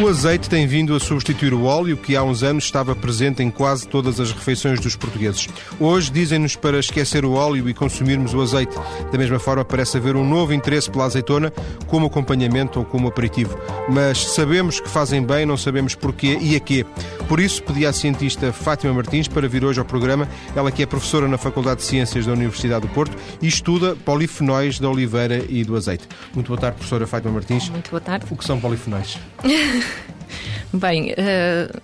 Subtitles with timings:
[0.00, 3.50] O azeite tem vindo a substituir o óleo que há uns anos estava presente em
[3.50, 5.48] quase todas as refeições dos portugueses.
[5.80, 8.76] Hoje dizem-nos para esquecer o óleo e consumirmos o azeite.
[9.10, 11.52] Da mesma forma, parece haver um novo interesse pela azeitona
[11.88, 13.58] como acompanhamento ou como aperitivo.
[13.88, 16.86] Mas sabemos que fazem bem, não sabemos porquê e a quê.
[17.28, 20.28] Por isso, pedi à cientista Fátima Martins para vir hoje ao programa.
[20.54, 24.78] Ela que é professora na Faculdade de Ciências da Universidade do Porto e estuda polifenóis
[24.78, 26.06] da oliveira e do azeite.
[26.32, 27.68] Muito boa tarde, professora Fátima Martins.
[27.68, 28.26] Muito boa tarde.
[28.30, 29.18] O que são polifenóis?
[30.72, 31.80] Bem, uh,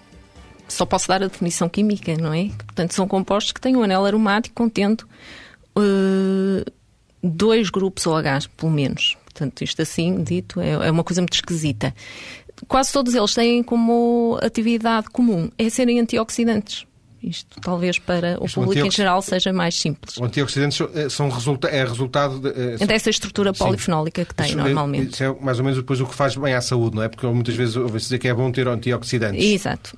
[0.68, 2.48] só posso dar a definição química, não é?
[2.48, 5.06] Portanto, são compostos que têm um anel aromático contendo
[5.77, 6.70] uh,
[7.22, 9.16] dois grupos OH, pelo menos.
[9.24, 11.94] Portanto, isto assim dito é, é uma coisa muito esquisita.
[12.68, 16.86] Quase todos eles têm como atividade comum é serem antioxidantes.
[17.28, 20.16] Isto talvez para o público em geral seja mais simples.
[20.16, 24.28] Os antioxidantes eh, são resulta é resultado de, é, dessa estrutura polifenólica sim.
[24.28, 25.14] que tem isso, normalmente.
[25.14, 27.09] Isso é mais ou menos depois o que faz bem à saúde, não é?
[27.09, 29.42] Porque muitas vezes ouve-se dizer que é bom ter antioxidantes.
[29.42, 29.97] Exato.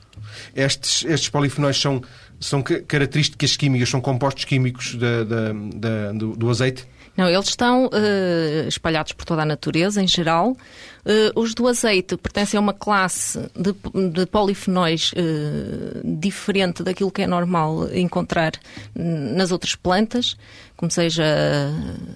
[0.55, 2.03] Estes, estes polifenóis são,
[2.39, 6.87] são características químicas, são compostos químicos da, da, da, do, do azeite?
[7.17, 10.50] Não, eles estão uh, espalhados por toda a natureza, em geral.
[10.50, 13.72] Uh, os do azeite pertencem a uma classe de,
[14.11, 18.53] de polifenóis uh, diferente daquilo que é normal encontrar
[18.94, 20.37] nas outras plantas,
[20.77, 21.25] como seja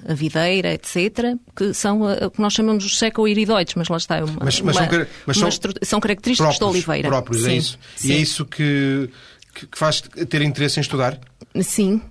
[0.07, 4.25] a videira, etc., que são o que nós chamamos os secoiridoides, mas lá está, é
[4.25, 5.51] uma, mas, mas, uma, são, mas são,
[5.83, 7.09] são, característicos próprios, da oliveira.
[7.09, 7.53] próprios, é Sim.
[7.53, 7.79] é isso?
[7.97, 8.09] Sim.
[8.09, 9.11] E é isso que,
[9.55, 11.19] que faz ter interesse em estudar?
[11.63, 12.03] Sim,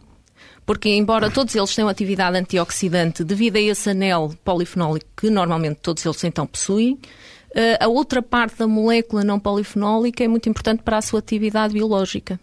[0.69, 6.05] porque embora todos eles tenham atividade antioxidante devido a esse anel polifenólico que normalmente todos
[6.05, 6.99] eles então possuem,
[7.55, 11.73] eh, a outra parte da molécula não polifenólica é muito importante para a sua atividade
[11.73, 12.39] biológica.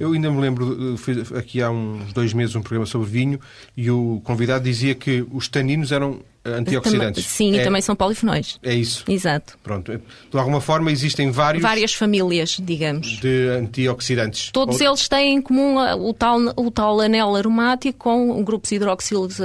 [0.00, 3.38] Eu ainda me lembro, fiz aqui há uns dois meses um programa sobre vinho
[3.76, 6.20] e o convidado dizia que os taninos eram
[6.56, 7.24] antioxidantes.
[7.24, 8.58] Sim, é, e também são polifenóis.
[8.62, 9.04] É isso.
[9.08, 9.58] Exato.
[9.62, 9.92] Pronto.
[10.30, 11.62] De alguma forma existem vários...
[11.62, 13.18] Várias famílias, digamos.
[13.20, 14.50] De antioxidantes.
[14.52, 14.88] Todos Ou...
[14.88, 19.44] eles têm em comum o tal, o tal anel aromático com grupos hidroxilos uh,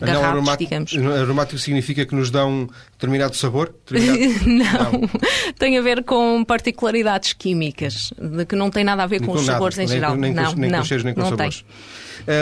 [0.00, 0.96] anel aromático, digamos.
[0.96, 3.74] Aromático significa que nos dão determinado sabor?
[3.90, 4.46] Determinado...
[4.46, 5.00] não.
[5.00, 5.10] não.
[5.58, 9.32] tem a ver com particularidades químicas, de que não tem nada a ver com, com
[9.32, 9.52] os nada.
[9.52, 10.16] sabores em nem, geral.
[10.16, 11.64] Nem, não, nem não, com cheiros, nem com sabores.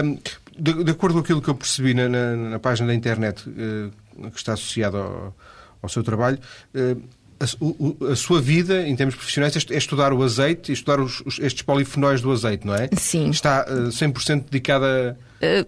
[0.05, 0.19] Um,
[0.61, 4.31] de, de, acordo com aquilo que eu percebi na, na, na página da internet uh,
[4.31, 5.35] que está associada ao,
[5.83, 6.39] ao, seu trabalho,
[6.75, 7.03] uh,
[7.41, 11.23] a, a, sua vida, em termos profissionais, é, é estudar o azeite e estudar os,
[11.23, 12.89] os, estes polifenóis do azeite, não é?
[12.97, 13.31] Sim.
[13.31, 15.19] Está uh, 100% dedicada.
[15.43, 15.67] Uh,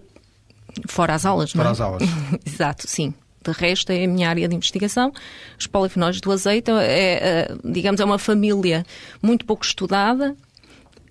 [0.87, 1.73] fora as aulas, fora não é?
[1.73, 2.03] as aulas.
[2.45, 3.13] Exato, sim.
[3.43, 5.11] De resto, é a minha área de investigação.
[5.59, 8.85] Os polifenóis do azeite é, é digamos, é uma família
[9.21, 10.33] muito pouco estudada,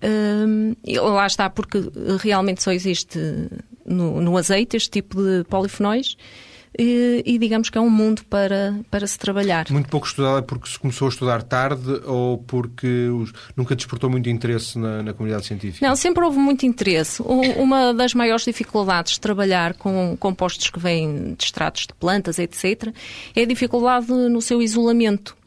[0.03, 1.79] um, lá está, porque
[2.19, 3.19] realmente só existe
[3.85, 6.15] no, no azeite este tipo de polifenóis.
[6.77, 9.67] E, e, digamos que é um mundo para, para se trabalhar.
[9.69, 14.27] Muito pouco estudada porque se começou a estudar tarde ou porque os, nunca despertou muito
[14.27, 15.87] interesse na, na, comunidade científica?
[15.87, 17.21] Não, sempre houve muito interesse.
[17.21, 22.39] O, uma das maiores dificuldades de trabalhar com compostos que vêm de extratos de plantas,
[22.39, 22.91] etc.,
[23.35, 25.37] é a dificuldade no seu isolamento.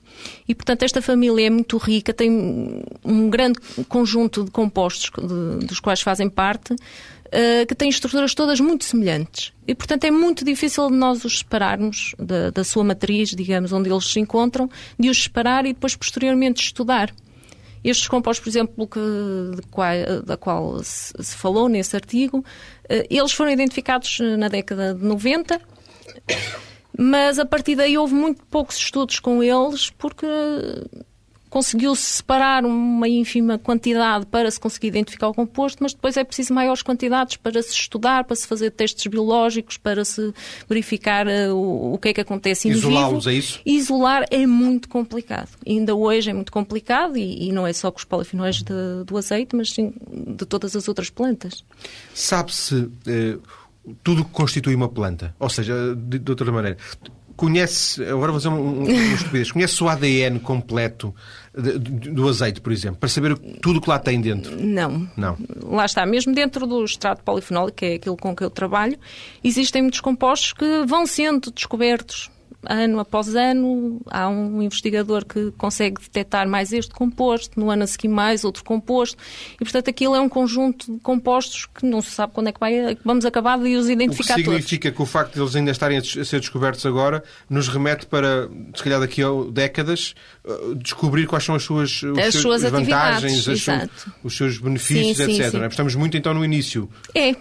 [0.49, 3.59] E, portanto, esta família é muito rica, tem um grande
[3.89, 6.75] conjunto de compostos de, dos quais fazem parte,
[7.27, 9.53] uh, que têm estruturas todas muito semelhantes.
[9.67, 13.91] E, portanto, é muito difícil de nós os separarmos da, da sua matriz, digamos, onde
[13.91, 17.13] eles se encontram, de os separar e depois, posteriormente, estudar.
[17.85, 19.01] Estes compostos, por exemplo, que,
[19.71, 25.05] qual, da qual se, se, falou nesse artigo, uh, eles foram identificados na década de
[25.05, 25.61] 90
[26.99, 30.27] mas a partir daí houve muito poucos estudos com eles porque
[31.57, 36.53] conseguiu-se separar uma ínfima quantidade para se conseguir identificar o composto, mas depois é preciso
[36.53, 40.35] maiores quantidades para se estudar, para se fazer testes biológicos, para se
[40.69, 43.59] verificar uh, o, o, que é que acontece Isolá-los, é isso?
[43.65, 45.49] Isolar é muito complicado.
[45.67, 49.17] Ainda hoje é muito complicado e, e não é só com os polifenóis de, do
[49.17, 51.65] azeite, mas sim de todas as outras plantas.
[52.13, 52.91] Sabe-se...
[53.07, 53.39] Eh
[54.03, 55.33] tudo que constitui uma planta.
[55.39, 56.77] Ou seja, de, de outra maneira,
[57.37, 61.15] conhece, agora vou fazer um, um, um conhece o ADN completo
[61.57, 64.57] de, de, do azeite, por exemplo, para saber tudo o que lá tem dentro?
[64.61, 65.09] Não.
[65.17, 65.37] Não.
[65.63, 68.99] Lá está, mesmo dentro do extrato polifenólico, que é aquilo com que eu trabalho,
[69.43, 72.31] existem muitos compostos que vão sendo descobertos
[72.65, 77.87] ano após ano, há um investigador que consegue detectar mais este composto, no ano a
[77.87, 79.17] seguir mais outro composto,
[79.55, 82.61] e portanto aquilo é um conjunto de compostos que não se sabe quando é que
[82.61, 84.35] vai, vamos acabar de os identificar.
[84.35, 84.97] O que significa todos.
[84.97, 88.83] que o facto de eles ainda estarem a ser descobertos agora nos remete para, se
[88.83, 90.15] calhar daqui a décadas,
[90.45, 93.67] uh, descobrir quais são as suas, as suas vantagens, as
[94.23, 95.51] os seus benefícios, sim, etc.
[95.51, 95.67] Sim, sim.
[95.67, 96.89] Estamos muito então no início.
[97.15, 97.35] É.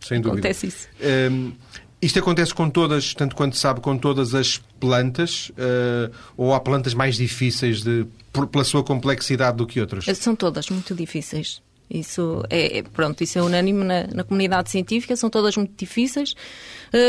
[0.00, 0.40] Sem dúvida.
[0.48, 0.88] Acontece isso.
[1.30, 1.52] Um,
[2.04, 5.48] Isto acontece com todas, tanto quanto sabe, com todas as plantas?
[5.50, 10.04] Uh, ou há plantas mais difíceis de, por, pela sua complexidade do que outras?
[10.18, 11.62] São todas muito difíceis.
[11.88, 16.34] Isso é, é, pronto, isso é unânime na, na, comunidade científica, são todas muito difíceis,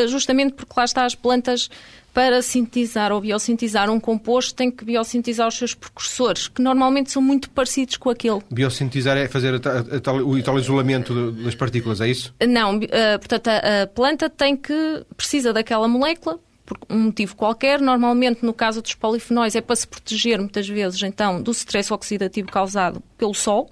[0.08, 1.70] justamente porque lá está as plantas
[2.16, 7.22] para sintetizar ou biosintetizar um composto têm que biosintetizar os seus precursores, que normalmente são
[7.22, 8.40] muito parecidos com aquele.
[8.50, 12.34] Biosintetizar é fazer a, a, o tal isolamento das partículas, é isso?
[12.48, 17.82] Não, uh, portanto a, planta tem que precisa daquela molécula por um motivo qualquer.
[17.82, 22.50] Normalmente, no caso dos polifenóis, é para se proteger, muitas vezes, então, do stress oxidativo
[22.50, 23.70] causado pelo sol.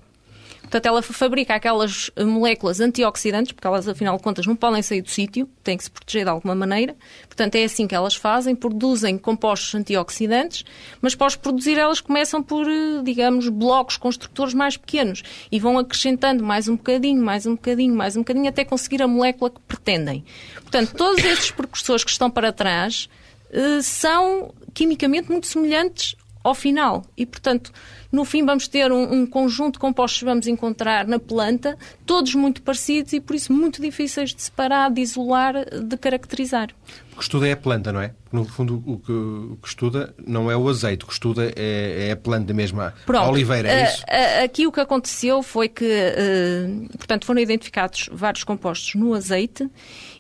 [0.73, 5.09] Portanto, ela fabrica aquelas moléculas antioxidantes, porque elas, afinal de contas, não podem sair do
[5.11, 6.95] sítio, têm que se proteger de alguma maneira.
[7.27, 10.65] Portanto, é assim que elas fazem, produzem compostos antioxidantes,
[10.99, 15.21] mas para os produzir elas começam por, eh, digamos, blocos construtores mais pequenos
[15.51, 19.07] e vão acrescentando mais um bocadinho, mais um bocadinho, mais um bocadinho, até conseguir a
[19.07, 20.25] molécula que pretendem.
[20.55, 23.07] Portanto, todos esses precursores que estão para trás
[23.51, 27.05] eh, são quimicamente muito semelhantes ao final.
[27.15, 27.71] E, portanto,
[28.13, 31.75] no fim vamos ter um, um, conjunto de compostos que vamos encontrar na planta,
[32.05, 36.69] todos muito parecidos e, por isso, muito difíceis de separar, de isolar, de caracterizar.
[37.13, 38.11] O que estuda é a planta, não é?
[38.31, 42.07] No fundo, o que, o que estuda não é o azeite, o que estuda é,
[42.07, 44.03] é a planta mesmo, a Pronto, oliveira, é isso?
[44.43, 49.69] Aqui o que aconteceu foi que, uh, portanto, foram identificados vários compostos no azeite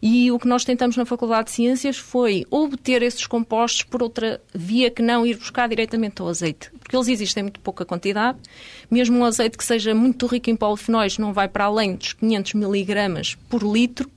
[0.01, 4.39] e o que nós tentamos na Faculdade de Ciências foi obter esses compostos por outra
[4.53, 6.69] via que não ir buscar diretamente ao azeite.
[6.93, 8.37] Porque eles existem em muito pouca quantidade.
[8.89, 12.53] Mesmo um azeite que seja muito rico em polifenóis não vai para além dos 500
[12.53, 14.11] miligramas por litro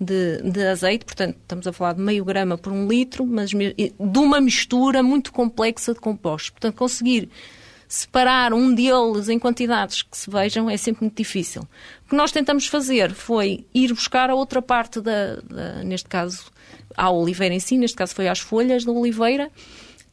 [0.00, 4.18] de, de, azeite, portanto, estamos a falar de meio grama por um litro, mas de
[4.18, 6.50] uma mistura muito complexa de compostos.
[6.50, 7.28] Portanto, conseguir
[7.86, 11.68] separar um deles em quantidades que se vejam é sempre muito difícil.
[12.06, 16.46] O que nós tentamos fazer foi ir buscar a outra parte, da, da neste caso,
[16.96, 19.50] à oliveira em si, neste caso foi às folhas da oliveira,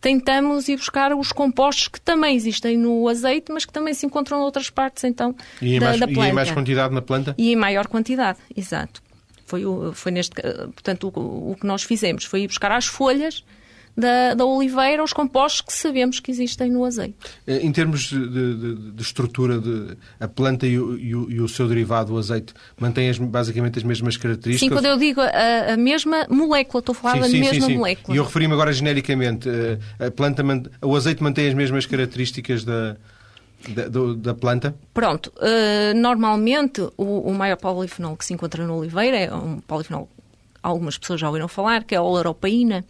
[0.01, 4.39] tentamos ir buscar os compostos que também existem no azeite, mas que também se encontram
[4.39, 6.27] em outras partes, então, e da, mais, da planta.
[6.27, 7.35] E em mais quantidade na planta?
[7.37, 9.01] E em maior quantidade, exato.
[9.45, 13.43] Foi, o, foi neste, portanto, o, o que nós fizemos foi ir buscar as folhas
[13.95, 17.15] da, da, oliveira os compostos que sabemos que existem no azeite.
[17.45, 21.41] Eh, em termos de, de, de estrutura, de, a planta e o, e, o, e
[21.41, 24.69] o, seu derivado, o azeite, mantém as, basicamente as mesmas características?
[24.69, 27.65] Sim, quando eu digo a, a mesma molécula, estou a falar sim, da sim, mesma
[27.67, 28.15] sim, molécula.
[28.15, 30.43] E eu referi-me agora genericamente, eh, a planta,
[30.81, 32.95] o azeite mantém as mesmas características da,
[33.67, 34.75] da, do, da, planta?
[34.93, 35.31] Pronto.
[35.37, 40.09] Uh, normalmente, o, o, maior polifenol que se encontra no oliveira é um polifenol,
[40.63, 42.85] algumas pessoas já ouviram falar, que é a oloropaína.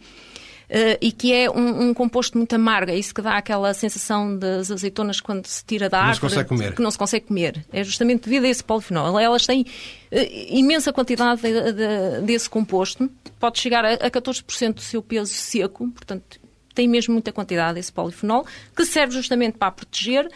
[0.70, 2.92] Uh, e que é um, um, composto muito amargo.
[2.92, 6.32] É isso que dá aquela sensação das azeitonas quando se tira da árvore.
[6.32, 6.72] Não.
[6.76, 7.66] Que não se consegue comer.
[7.72, 9.18] É justamente devido a esse polifenol.
[9.18, 10.16] Elas têm uh,
[10.48, 13.10] imensa quantidade de, de, desse composto.
[13.40, 15.88] Pode chegar a, a 14% do seu peso seco.
[15.88, 16.38] Portanto,
[16.72, 18.46] tem mesmo muita quantidade desse polifenol,
[18.76, 20.28] que serve justamente para proteger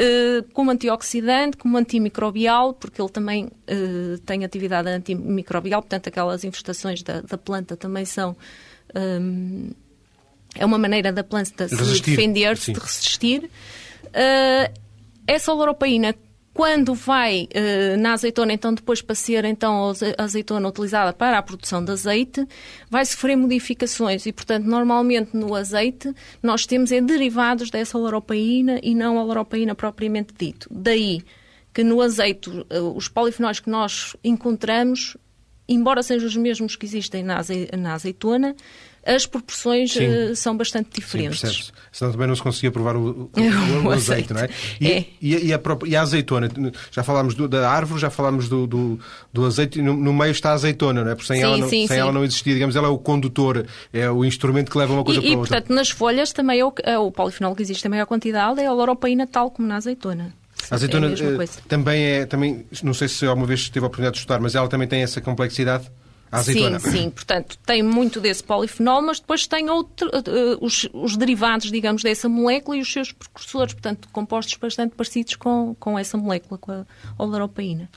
[0.00, 7.02] Uh, como antioxidante, como antimicrobial, porque ele também uh, tem atividade antimicrobial, portanto, aquelas infestações
[7.02, 8.36] da, da planta também são.
[8.94, 9.70] Um,
[10.54, 13.50] é uma maneira da planta se defender, de resistir.
[14.06, 14.72] Uh,
[15.26, 16.14] essa oloropaína
[16.58, 21.42] quando vai uh, na azeitona, então depois para ser então a azeitona utilizada para a
[21.42, 22.44] produção de azeite,
[22.90, 28.92] vai sofrer modificações e, portanto, normalmente no azeite nós temos é derivados dessa oloropaína e
[28.92, 30.66] não a oloropaína propriamente dito.
[30.68, 31.22] Daí
[31.72, 32.64] que no azeite uh,
[32.96, 35.16] os polifenóis que nós encontramos,
[35.68, 37.38] embora sejam os mesmos que existem na,
[37.92, 38.56] azeitona,
[39.04, 41.40] as proporções uh, são bastante diferentes.
[41.40, 43.30] Sim, Senão também não se conseguia provar o, o,
[43.86, 44.48] o, azeite, não é?
[44.80, 45.06] E, é.
[45.20, 46.50] E, e, a e, a, azeitona,
[46.90, 49.00] já falámos do, da árvore, já falámos do, do,
[49.32, 51.14] do azeite, no, no, meio está a azeitona, não é?
[51.14, 53.64] Porque sem, sim, ela, não, sim, sem ela não existia, digamos, ela é o condutor,
[53.92, 55.42] é o instrumento que leva uma coisa para outra.
[55.42, 58.60] E, portanto, nas folhas também é o, é o polifenol que existe em maior quantidade
[58.60, 60.34] é a loropaína, tal como na azeitona.
[60.70, 64.20] A azeitona é também é, também, não sei se alguma vez teve a oportunidade de
[64.20, 65.90] estudar, mas ela também tem essa complexidade?
[66.30, 66.78] Azeitona.
[66.78, 67.10] Sim, sim.
[67.10, 72.28] Portanto, tem muito desse polifenol, mas depois tem outro, uh, os, os, derivados, digamos, dessa
[72.28, 76.84] molécula e os seus precursores, portanto, compostos bastante parecidos com, com essa molécula, com a
[77.18, 77.88] oloropaína.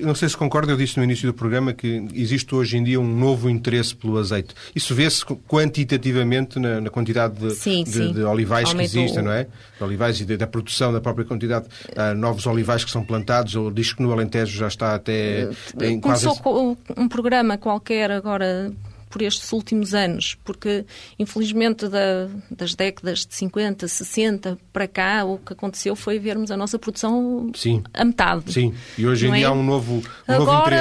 [0.00, 3.00] Não sei se concorda, eu disse no início do programa que existe hoje em dia
[3.00, 4.54] um novo interesse pelo azeite.
[4.74, 8.12] Isso vê-se quantitativamente na, na quantidade de, sim, de, sim.
[8.12, 8.92] de olivais Aumentou.
[8.92, 9.44] que existem, não é?
[9.44, 11.66] De olivais e de, da produção da própria quantidade.
[11.94, 15.48] Há novos olivais que são plantados, ou diz que no Alentejo já está até...
[15.80, 16.76] Em Começou quase...
[16.96, 18.72] um programa qualquer agora
[19.10, 20.84] por estes últimos anos, porque
[21.18, 26.56] infelizmente da, das décadas de 50, 60 para cá, o que aconteceu foi vermos a
[26.56, 27.82] nossa produção Sim.
[27.92, 28.52] a metade.
[28.52, 29.48] Sim, e hoje em Não dia é?
[29.48, 30.76] há um novo, um Agora,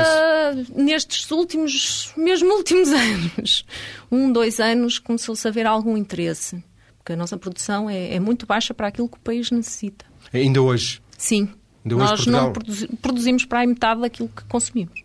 [0.51, 0.73] novo interesse.
[0.83, 3.65] nestes últimos, mesmo últimos anos,
[4.11, 6.63] um, dois anos, começou-se a ver algum interesse.
[6.97, 10.03] Porque a nossa produção é, é muito baixa para aquilo que o país necessita.
[10.33, 11.01] Ainda hoje.
[11.17, 11.49] Sim.
[11.85, 15.04] Ainda hoje Nós Portugal- não produzi- produzimos para aí metade daquilo que consumimos.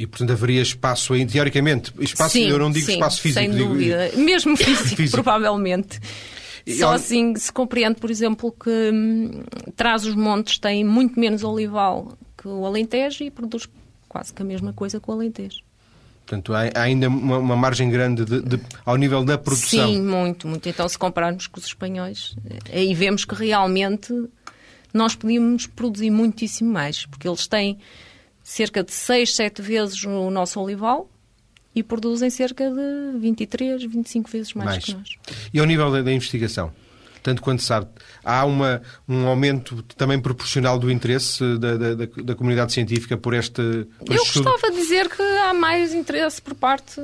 [0.00, 1.92] E, portanto, haveria espaço aí, teoricamente.
[2.00, 3.38] Espaço, sim, eu não digo sim, espaço físico.
[3.42, 4.10] Sem digo- dúvida.
[4.16, 5.22] Mesmo físico, Físico.
[5.22, 6.00] provavelmente.
[6.66, 9.42] E Só assim se compreende, por exemplo, que hum,
[9.76, 13.68] traz os montes tem muito menos olival que o Alentejo e produz
[14.08, 15.58] quase que a mesma coisa que o Alentejo.
[16.24, 19.86] Portanto, há, ainda uma, uma margem grande de- de- ao nível da produção.
[19.86, 20.66] Sim, muito, muito.
[20.66, 22.34] Então, se compararmos com os espanhóis,
[22.72, 24.14] aí vemos que realmente
[24.94, 27.76] nós podíamos produzir muitíssimo mais, porque eles têm
[28.50, 31.08] cerca de 6, 7 vezes o nosso olival
[31.74, 34.84] e produzem cerca de 23, 25 vezes mais, Mais.
[34.84, 35.08] que nós.
[35.54, 36.72] E ao nível da, da investigação?
[37.22, 37.86] Tanto quanto sabe,
[38.24, 43.34] há uma, um aumento também proporcional do interesse da, da, da- da comunidade científica por
[43.34, 43.62] este,
[43.98, 46.98] por Eu este gostava de dizer que há mais interesse por parte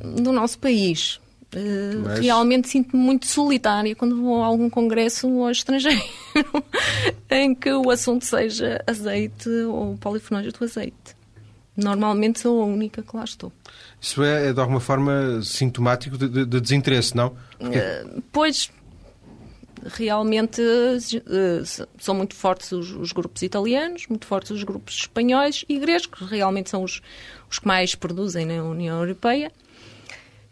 [0.00, 1.20] do nosso país.
[1.52, 6.02] Eh, Mas- Realmente sinto-me muito solitária quando vou a algum congresso ao estrangeiro
[7.30, 11.16] em que o assunto seja azeite ou polifenóis do azeite.
[11.76, 13.52] Normalmente sou a única que lá estou.
[14.00, 17.36] Isso é, é, de alguma forma, sintomático de, de- de desinteresse, não?
[17.58, 17.78] Porque-
[18.32, 18.70] Pois,
[19.84, 21.62] realmente eh,
[21.98, 26.24] são muito fortes os, os grupos italianos, muito fortes os grupos espanhóis e gregos, que
[26.24, 27.00] realmente são os,
[27.50, 29.52] os que mais produzem na União Europeia.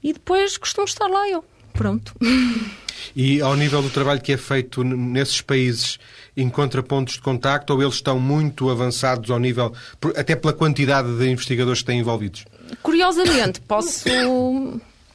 [0.05, 1.45] E depois costumo estar lá eu.
[1.73, 2.15] Pronto.
[3.15, 5.99] E ao nível do trabalho que é feito nesses países,
[6.37, 9.73] encontra pontos de contacto ou eles estão muito avançados ao nível,
[10.17, 12.45] até pela quantidade de investigadores que têm envolvidos?
[12.83, 14.09] Curiosamente, posso,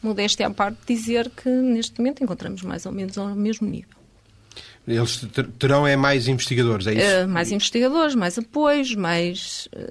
[0.04, 3.90] modéstia à parte, dizer que neste momento encontramos mais ou menos ao mesmo nível.
[4.88, 7.02] Eles ter- terão é mais investigadores, é isso?
[7.02, 9.90] Eh, mais investigadores, mais apoios, mais, eh,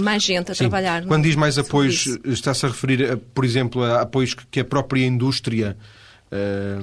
[0.00, 0.64] mais gente a Sim.
[0.64, 1.04] trabalhar.
[1.06, 4.64] Quando no- diz mais apoios, está-se a referir, a, por exemplo, a apoios que a
[4.64, 5.76] própria indústria
[6.30, 6.78] eh,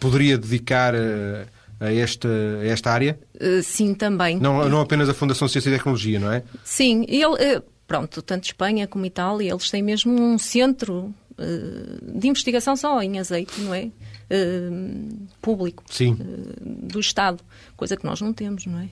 [0.00, 1.46] poderia dedicar a,
[1.86, 2.28] a esta,
[2.62, 3.18] a esta área?
[3.38, 4.38] Eh, sim, também.
[4.38, 6.42] Não, não apenas a Fundação Ciência e Tecnologia, não é?
[6.64, 12.28] Sim, ele, eh, pronto, tanto Espanha como Itália, eles têm mesmo um centro eh, de
[12.28, 13.90] investigação só em azeite, não é?
[14.28, 14.68] Eh,
[15.40, 15.84] público.
[15.90, 16.16] Sim.
[16.20, 16.54] eh,
[16.92, 17.42] do Estado,
[17.76, 18.88] coisa que nós não temos, não é?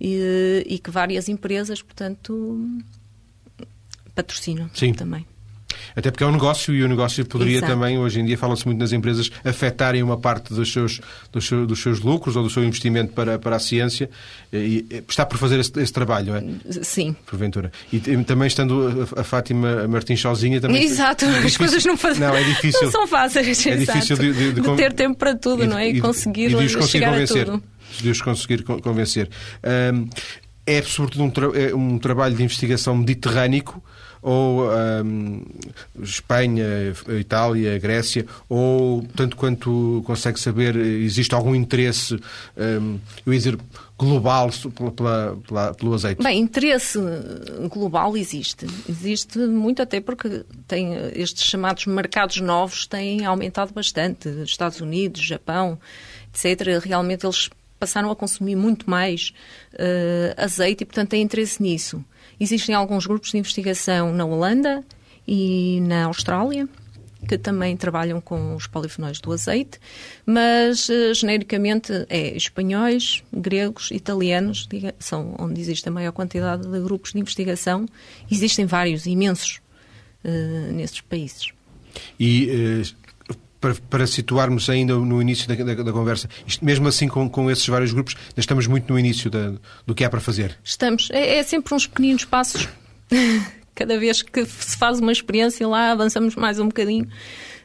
[0.00, 2.68] E, e que várias empresas, portanto,
[4.14, 4.92] patrocinam Sim.
[4.92, 5.24] também.
[5.94, 7.72] Até porque é um negócio e o negócio poderia Exato.
[7.72, 11.00] também, hoje em dia fala-se muito nas empresas, afetarem uma parte dos seus,
[11.32, 14.10] dos seus, dos seus lucros ou do seu investimento para, para a ciência
[14.52, 16.42] e, e está por fazer esse, esse trabalho, é?
[16.82, 17.14] Sim.
[17.26, 17.72] Porventura.
[17.92, 20.82] E também estando a, a Fátima Martins sozinha também.
[20.82, 22.80] Exato, é as coisas não, fazem, Não, é difícil.
[22.84, 23.66] não são fáceis.
[23.66, 23.98] É exato.
[23.98, 25.88] difícil de, de- de con- ter tempo para tudo, de- não é?
[25.88, 27.42] E, de- conseguir e de os conseguir chegar convencer.
[27.42, 27.62] a tudo.
[28.02, 29.28] De os conseguir con- convencer.
[30.68, 33.62] É sobretudo um, tra- é um trabalho de investigação mediterrâneo
[34.20, 34.68] ou
[36.02, 36.64] Espanha,
[37.20, 42.18] Itália, Grécia, ou tanto quanto consegue saber, existe algum interesse,
[42.56, 43.58] eu ia dizer,
[43.96, 44.50] global
[44.94, 46.22] pela- pela- pelo azeite?
[46.22, 46.98] Bem, interesse
[47.72, 48.66] global existe.
[48.88, 54.28] Existe muito até porque tem estes chamados mercados novos têm aumentado bastante.
[54.42, 55.78] Estados Unidos, Japão,
[56.34, 56.82] etc.
[56.84, 57.48] Realmente eles
[57.78, 59.32] passaram a consumir muito mais
[59.74, 62.04] eh, azeite e, portanto, têm interesse nisso.
[62.38, 64.84] Existem alguns grupos de investigação na Holanda
[65.26, 66.68] e na Austrália
[67.26, 69.80] que também trabalham com os polifenóis do azeite,
[70.24, 76.80] mas eh, genericamente é espanhóis, gregos, italianos, diga- são onde existe a maior quantidade de
[76.80, 77.86] grupos de investigação.
[78.30, 79.60] Existem vários, imensos,
[80.22, 81.48] eh, nesses países.
[82.20, 82.82] E eh,
[83.74, 87.50] para, para situarmos ainda no início da, da- da conversa, isto, mesmo assim com, com
[87.50, 89.52] esses vários grupos, estamos muito no início da-
[89.86, 90.56] do que há para fazer.
[90.62, 92.68] Estamos, é, é sempre uns pequeninos passos.
[93.74, 97.06] Cada vez que se faz uma experiência lá, avançamos mais um bocadinho.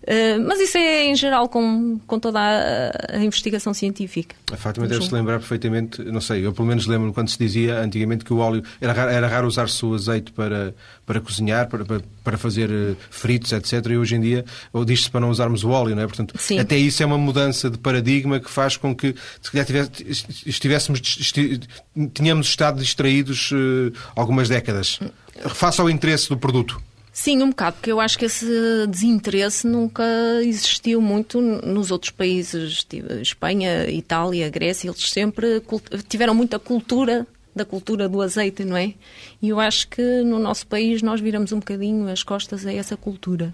[0.08, 4.36] Eh, mas isso é em geral com, com toda a, a investigação científica.
[4.52, 8.26] A Fátima deve-se lembrar perfeitamente, não sei, eu pelo menos lembro quando se dizia antigamente
[8.26, 10.74] que o óleo era raro, era raro usar-se o azeite para,
[11.06, 13.74] para cozinhar, para, para, para fazer eh, fritos, etc.
[13.92, 14.44] E hoje em dia
[14.74, 16.08] ou diz-se para não usarmos o óleo, não é?
[16.08, 16.58] Portanto, Sim.
[16.58, 21.00] até isso é uma mudança de paradigma que faz com que se calhar tivesse- estivéssemos,
[21.20, 21.60] esti-
[22.14, 25.00] tínhamos estado distraídos eh, algumas décadas.
[25.54, 26.82] Face ao interesse do produto.
[27.14, 28.46] Sim, um bocado, porque eu acho que esse
[28.88, 30.04] desinteresse nunca
[30.42, 35.62] existiu muito nos outros países, tipo, Espanha, Itália, Grécia, eles sempre
[36.08, 38.94] tiveram muita cultura da cultura do azeite, não é?
[39.42, 42.96] E eu acho que no nosso país nós viramos um bocadinho as costas a essa
[42.96, 43.54] cultura.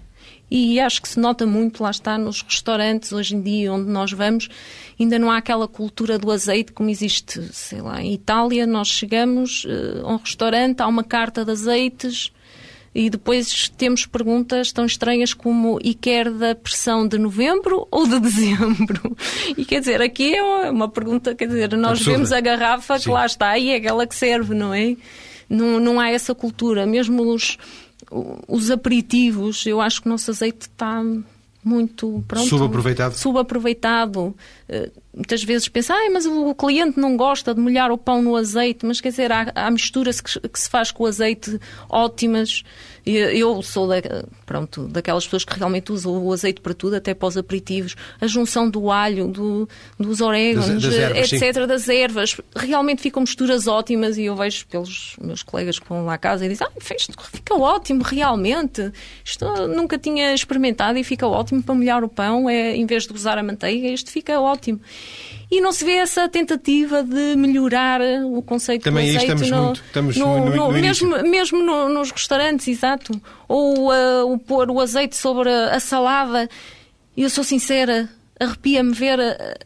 [0.50, 4.12] E acho que se nota muito, lá está, nos restaurantes hoje em dia onde nós
[4.12, 4.48] vamos,
[4.98, 8.66] ainda não há aquela cultura do azeite como existe, sei lá, em Itália.
[8.66, 12.30] Nós chegamos uh, a um restaurante, há uma carta de azeites
[12.98, 18.18] e depois temos perguntas tão estranhas como e quer da pressão de novembro ou de
[18.18, 19.16] dezembro?
[19.56, 22.12] E quer dizer, aqui é uma pergunta, quer dizer, nós Absurda.
[22.12, 23.04] vemos a garrafa Sim.
[23.04, 24.96] que lá está e é aquela que serve, não é?
[25.48, 26.86] Não, não há essa cultura.
[26.86, 27.56] Mesmo os
[28.46, 31.02] os aperitivos, eu acho que o nosso azeite está
[31.62, 33.14] muito pronto, subaproveitado.
[33.14, 34.34] subaproveitado.
[35.18, 38.36] Eh, muitas vezes pensa, ah, mas o cliente não gosta de molhar o pão no
[38.36, 41.58] azeite, mas quer dizer, há, há misturas que, que, se faz com o azeite
[41.88, 42.62] ótimas.
[43.04, 43.96] Eu sou da,
[44.44, 47.96] pronto, daquelas pessoas que realmente usam o azeite para tudo, até para os aperitivos.
[48.20, 49.66] A junção do alho, do,
[49.98, 51.66] dos orégãos, etc., sim.
[51.66, 52.36] das ervas.
[52.54, 56.44] Realmente ficam misturas ótimas e eu vejo pelos meus colegas que vão lá a casa
[56.44, 58.92] e dizem, ah, fez, fica ótimo, realmente.
[59.24, 62.48] Isto nunca tinha experimentado e fica ótimo para molhar o pão.
[62.48, 64.80] É, em vez de usar a manteiga, isto fica ótimo
[65.50, 69.12] e não se vê essa tentativa de melhorar o conceito Também.
[69.12, 73.18] Também estamos, no, muito, estamos no, no, no, mesmo, mesmo nos restaurantes, exato.
[73.46, 76.48] Ou uh, o pôr o azeite sobre a, a salada.
[77.16, 79.56] Eu sou sincera, arrepia-me ver a,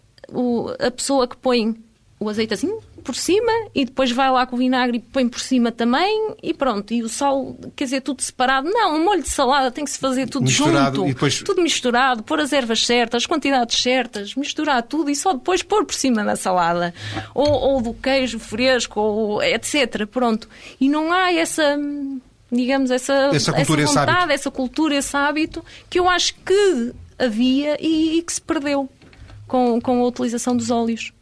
[0.78, 1.74] a, a pessoa que põe
[2.20, 2.72] o azeite assim
[3.02, 6.54] por cima e depois vai lá com o vinagre e põe por cima também e
[6.54, 6.94] pronto.
[6.94, 8.70] E o sal, quer dizer, tudo separado.
[8.70, 11.08] Não, um molho de salada tem que se fazer tudo misturado junto.
[11.08, 11.42] Depois...
[11.42, 15.84] Tudo misturado, pôr as ervas certas, as quantidades certas, misturar tudo e só depois pôr
[15.84, 16.94] por cima da salada.
[17.34, 20.06] Ou, ou do queijo fresco, ou etc.
[20.06, 20.48] Pronto.
[20.80, 21.78] E não há essa
[22.50, 26.92] digamos, essa, essa, cultura, essa vontade, esse essa cultura, esse hábito que eu acho que
[27.18, 28.88] havia e, e que se perdeu
[29.46, 31.12] com, com a utilização dos óleos.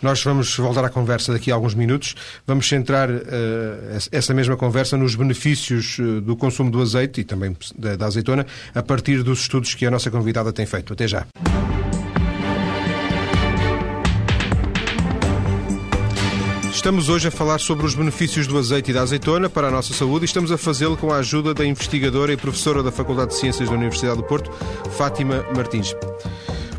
[0.00, 2.14] Nós vamos voltar à conversa daqui a alguns minutos.
[2.46, 3.22] Vamos centrar uh,
[4.12, 8.46] essa mesma conversa nos benefícios uh, do consumo do azeite e também da, da azeitona
[8.74, 10.92] a partir dos estudos que a nossa convidada tem feito.
[10.92, 11.26] Até já.
[16.86, 19.92] Estamos hoje a falar sobre os benefícios do azeite e da azeitona para a nossa
[19.92, 23.38] saúde e estamos a fazê-lo com a ajuda da investigadora e professora da Faculdade de
[23.38, 24.52] Ciências da Universidade do Porto,
[24.90, 25.96] Fátima Martins.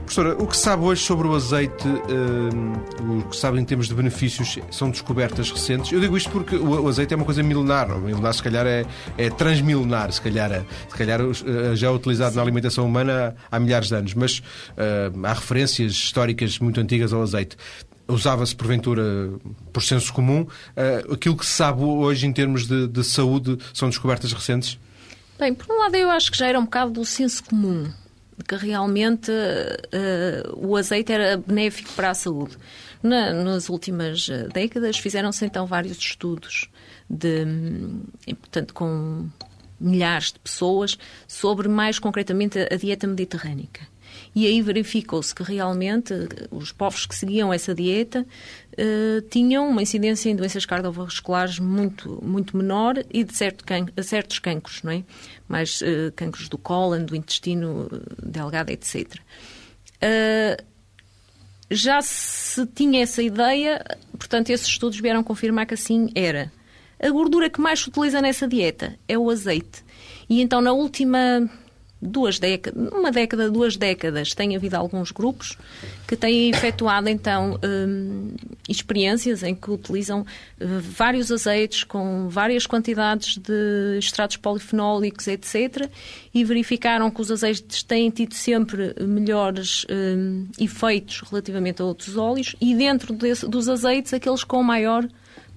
[0.08, 3.94] Professora, o que sabe hoje sobre o azeite, uh, o que sabe em termos de
[3.94, 5.92] benefícios, são descobertas recentes?
[5.92, 8.86] Eu digo isto porque o, azeite é uma coisa milenar, ou milenar se calhar é,
[9.18, 13.60] é transmilenar, se calhar, é, se calhar uh, já é utilizado na alimentação humana há,
[13.60, 17.58] milhares de anos, mas uh, há referências históricas muito antigas ao azeite
[18.08, 19.04] usava-se porventura
[19.74, 20.44] por senso comum.
[20.44, 24.80] Uh, aquilo que se sabe hoje em termos de, de, saúde são descobertas recentes?
[25.38, 27.92] Bem, por um lado eu acho que já era um bocado do senso comum
[28.46, 32.58] que realmente uh, o azeite era benéfico para a saúde.
[33.02, 36.68] Na, nas últimas eh, décadas fizeram-se então vários estudos
[37.08, 37.46] de,
[38.42, 39.30] portanto, com
[39.80, 40.98] milhares de pessoas
[41.28, 43.82] sobre mais concretamente a dieta mediterrânica.
[44.36, 46.14] E aí verificou-se que realmente
[46.52, 48.26] os povos que seguiam essa dieta
[48.78, 54.40] uh, tinham uma incidência em doenças cardiovasculares muito, muito menor e de certo can certos
[54.40, 55.04] cancros, não é?
[55.48, 57.90] Mais uh, cancros do cólon, do intestino
[58.22, 59.16] delgado, etc.
[59.96, 60.64] Uh,
[61.70, 63.84] já se tinha essa ideia,
[64.18, 66.52] portanto, esses estudos vieram confirmar que assim era.
[67.00, 69.84] A gordura que mais se utiliza nessa dieta é o azeite.
[70.30, 71.48] E então, na última
[72.02, 75.58] duas décadas, uma década, duas décadas, tem havido alguns grupos
[76.08, 78.36] que têm efetuado então hum,
[78.70, 80.26] experiências em que utilizam
[80.62, 85.90] hum, vários azeites com várias quantidades de extratos polifenólicos, etc.
[86.34, 92.56] E verificaram que os azeites têm tido sempre melhores hum, efeitos relativamente a outros óleos
[92.62, 95.08] e dentro desse, dos azeites, aqueles com maior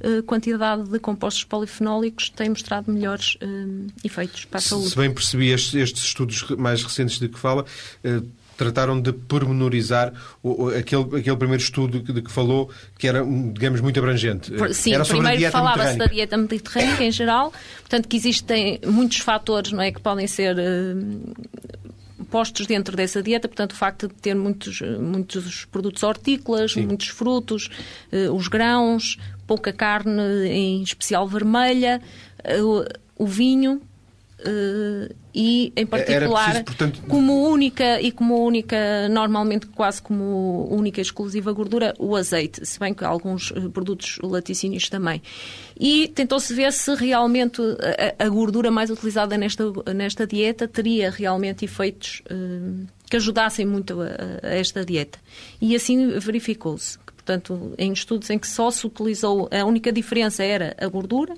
[0.03, 4.89] eh, quantidade de compostos polifenólicos tem mostrado melhores uh, efeitos para a saúde.
[4.89, 7.67] Se bem percebi, estes, estes estudos mais recentes de que fala
[8.05, 10.13] uh, trataram de pormenorizar
[10.79, 14.53] aquele, aquele primeiro estudo de que falou, que era, digamos, muito abrangente.
[14.73, 19.83] Sim, era primeiro falava-se da dieta mediterrânica em geral, portanto que existem muitos fatores não
[19.83, 20.57] é, que podem ser
[22.31, 26.87] postos dentro dessa dieta, portanto, o facto de ter muitos, muitos produtos hortícolas, Sim.
[26.87, 27.69] muitos frutos,
[28.13, 29.19] uh, os grãos,
[29.51, 32.01] pouca carne, em especial vermelha,
[32.45, 32.85] uh,
[33.19, 33.83] o vinho,
[34.41, 37.03] Uh, e em particular preciso, portanto...
[37.07, 42.95] como única e como única normalmente quase como única exclusiva gordura o azeite se bem
[42.95, 45.21] que alguns produtos laticínios também.
[45.79, 47.61] E tentou-se ver se realmente
[48.19, 49.63] a, a, gordura mais utilizada nesta
[49.95, 54.07] nesta dieta teria realmente efeitos uh, que ajudassem muito a,
[54.43, 55.19] a esta dieta.
[55.61, 60.75] E assim verificou-se portanto, em estudos em que só se utilizou, a única diferença era
[60.81, 61.35] a gordura,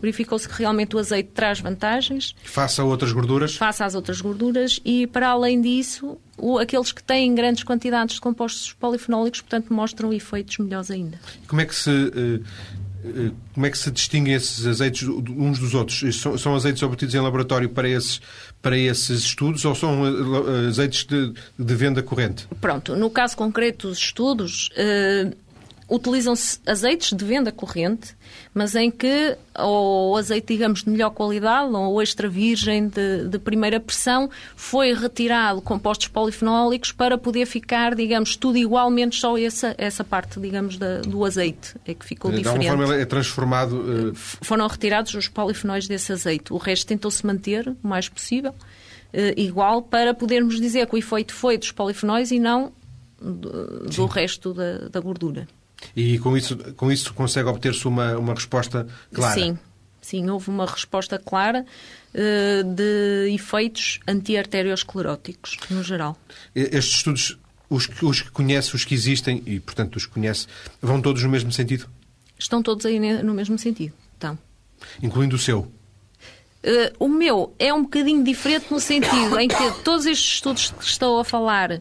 [0.00, 2.34] verificou-se que realmente o azeite traz vantagens.
[2.44, 3.56] Face a outras gorduras?
[3.56, 8.20] Face às outras gorduras e, para além disso, o, aqueles que têm grandes quantidades de
[8.20, 11.18] compostos polifenólicos, portanto, mostram efeitos melhores ainda.
[11.46, 11.90] Como é que se...
[13.04, 16.16] Uh como é que se distinguem esses azeites uns dos outros?
[16.16, 18.20] São, são, azeites obtidos em laboratório para esses,
[18.62, 20.04] para esses estudos ou são
[20.68, 22.46] azeites de, de venda corrente?
[22.60, 24.70] Pronto, no caso concreto dos estudos,
[25.88, 28.14] utilizam-se azeites de venda corrente,
[28.52, 33.80] mas em que o azeite, digamos, de melhor qualidade ou extra virgem de, de, primeira
[33.80, 40.38] pressão foi retirado compostos polifenólicos para poder ficar, digamos, tudo igualmente só essa, essa parte,
[40.38, 42.62] digamos, da, do azeite é que ficou de diferente.
[42.62, 43.76] De alguma forma é transformado...
[43.76, 44.14] Uh...
[44.14, 46.52] Foram retirados os polifenóis desse azeite.
[46.52, 48.50] O resto tentou-se manter o mais possível.
[49.12, 52.72] Uh, igual para podermos dizer que o efeito foi dos polifenóis e não
[53.20, 55.48] do, do resto da, da gordura.
[55.94, 59.34] E com isso, com isso consegue obter-se uma, uma resposta clara?
[59.34, 59.58] Sim,
[60.00, 61.64] sim, houve uma resposta clara
[62.14, 66.16] uh, de efeitos anti-arterioscleróticos, no geral.
[66.54, 67.38] Estes estudos,
[67.70, 70.46] os que, os que conhece, os que existem, e portanto os que conhece,
[70.80, 71.88] vão todos no mesmo sentido?
[72.38, 74.38] Estão todos aí no mesmo sentido, estão.
[75.02, 75.60] Incluindo o seu?
[76.60, 80.84] Uh, o meu é um bocadinho diferente no sentido em que todos estes estudos que
[80.84, 81.80] estou a falar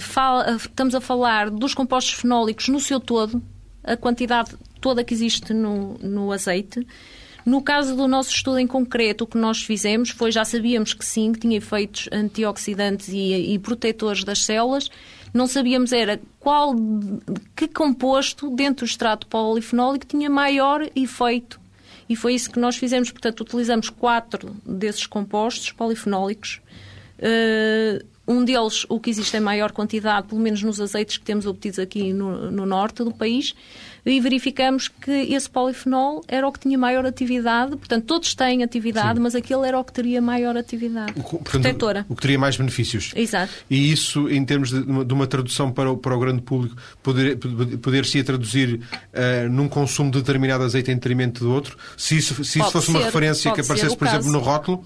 [0.00, 3.42] fala, estamos a falar dos compostos fenólicos no seu todo,
[3.82, 6.86] a quantidade toda que existe no, no azeite.
[7.44, 11.04] No caso do nosso estudo em concreto, o que nós fizemos foi, já sabíamos que
[11.04, 14.90] sim, que tinha efeitos antioxidantes e, e protetores das células,
[15.32, 16.74] não sabíamos era qual,
[17.56, 21.60] que composto dentro do extrato polifenólico tinha maior efeito.
[22.08, 23.10] E foi isso que nós fizemos.
[23.10, 26.60] Portanto, utilizamos quatro desses compostos polifenólicos.
[27.18, 31.46] Uh, um deles, o que existe em maior quantidade, pelo menos nos azeites que temos
[31.46, 33.54] obtidos aqui no, no norte do país,
[34.04, 39.16] e verificamos que esse polifenol era o que tinha maior atividade, portanto, todos têm atividade,
[39.16, 39.22] Sim.
[39.22, 42.06] mas aquele era o que teria maior atividade o, portanto, protetora.
[42.08, 43.12] O que teria mais benefícios.
[43.16, 43.52] Exato.
[43.68, 47.38] E isso, em termos de, de uma tradução para o, para o grande público, poder,
[47.38, 51.78] poder-se traduzir uh, num consumo de determinado azeite em detrimento do outro?
[51.96, 54.84] Se isso, se isso fosse ser, uma referência que aparecesse, por exemplo, no rótulo,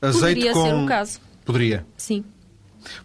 [0.00, 0.64] azeite Poderia com...
[0.64, 1.20] ser o caso.
[1.44, 1.86] Poderia.
[1.96, 2.24] Sim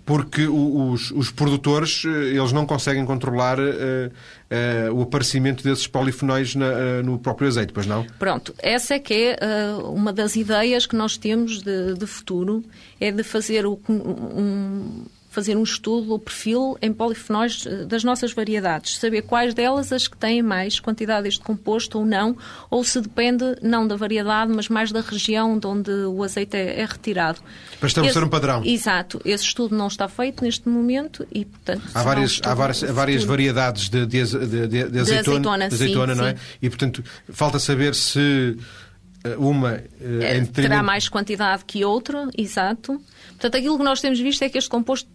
[0.05, 6.55] porque os, os, produtores eh, eles não conseguem controlar uh, uh, o aparecimento desses polifenóis
[6.55, 8.05] na, uh, no próprio azeite, pois não?
[8.19, 12.63] Pronto, essa é que é uma das ideias que nós temos de, de futuro,
[12.99, 15.05] é de fazer o, um,
[15.37, 20.07] fazer um estudo, o perfil em polifenóis eh, das nossas variedades, saber quais delas as
[20.07, 22.35] que têm mais quantidade deste composto ou não,
[22.71, 26.79] ou se depende não da variedade, mas mais da região de onde o azeite é,
[26.79, 27.39] é retirado.
[27.79, 28.65] Para estabelecer um padrão.
[28.65, 29.21] Exato.
[29.23, 31.83] Esse estudo não está feito neste momento e, portanto...
[31.93, 36.19] Há várias, há várias, várias variedades de, de, de, de, de azeitona, de azeitona sim,
[36.19, 36.31] não é?
[36.31, 36.41] Sim.
[36.63, 38.57] E, portanto, falta saber se
[39.23, 39.83] eh, uma...
[40.01, 42.99] Eh, terá mais quantidade que outra, exato.
[43.29, 45.07] Portanto, aquilo que nós temos visto é que este composto